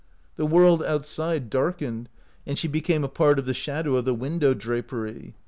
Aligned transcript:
The 0.35 0.47
world 0.47 0.83
out 0.83 1.05
side 1.05 1.47
darkened, 1.51 2.09
and 2.47 2.57
she 2.57 2.67
became 2.67 3.03
a 3.03 3.07
part 3.07 3.37
of 3.37 3.45
the 3.45 3.53
shadow 3.53 3.97
of 3.97 4.05
the 4.05 4.15
window 4.15 4.55
drapery. 4.55 5.35